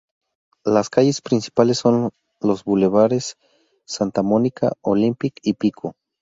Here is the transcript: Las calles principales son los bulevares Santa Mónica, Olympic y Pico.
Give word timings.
Las 0.65 0.89
calles 0.89 1.21
principales 1.21 1.77
son 1.77 2.09
los 2.39 2.63
bulevares 2.63 3.35
Santa 3.85 4.23
Mónica, 4.23 4.73
Olympic 4.81 5.35
y 5.43 5.53
Pico. 5.53 5.93